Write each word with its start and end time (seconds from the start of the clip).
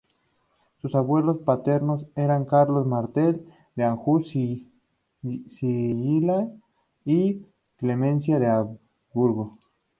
Sus 0.81 0.95
abuelos 0.95 1.37
paternos 1.45 2.07
eran 2.15 2.45
Carlos 2.45 2.87
Martel 2.87 3.45
de 3.75 3.83
Anjou-Sicilia 3.83 6.51
y 7.05 7.45
Clemencia 7.77 8.39
de 8.39 8.47
Habsburgo. 8.47 9.59